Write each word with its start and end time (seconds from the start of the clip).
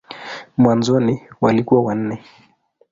Mwanzoni 0.57 1.23
walikuwa 1.41 1.81
wanne. 1.81 2.21